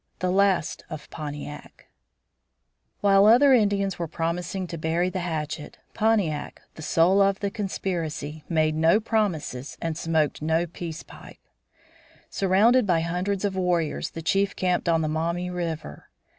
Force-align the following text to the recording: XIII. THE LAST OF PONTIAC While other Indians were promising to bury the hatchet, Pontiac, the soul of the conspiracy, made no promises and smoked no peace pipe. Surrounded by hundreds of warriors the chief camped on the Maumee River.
XIII. 0.01 0.17
THE 0.17 0.31
LAST 0.31 0.83
OF 0.89 1.09
PONTIAC 1.11 1.87
While 3.01 3.27
other 3.27 3.53
Indians 3.53 3.99
were 3.99 4.07
promising 4.07 4.65
to 4.65 4.77
bury 4.79 5.11
the 5.11 5.19
hatchet, 5.19 5.77
Pontiac, 5.93 6.63
the 6.73 6.81
soul 6.81 7.21
of 7.21 7.39
the 7.39 7.51
conspiracy, 7.51 8.43
made 8.49 8.73
no 8.73 8.99
promises 8.99 9.77
and 9.79 9.95
smoked 9.95 10.41
no 10.41 10.65
peace 10.65 11.03
pipe. 11.03 11.37
Surrounded 12.31 12.87
by 12.87 13.01
hundreds 13.01 13.45
of 13.45 13.55
warriors 13.55 14.09
the 14.09 14.23
chief 14.23 14.55
camped 14.55 14.89
on 14.89 15.01
the 15.01 15.07
Maumee 15.07 15.51
River. 15.51 16.09